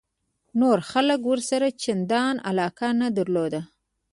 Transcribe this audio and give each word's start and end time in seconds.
نورو 0.59 0.83
خلکو 0.91 1.25
ورسره 1.31 1.67
چندان 1.83 2.35
علاقه 2.49 2.87
نه 3.01 3.07
درلوده. 3.15 3.61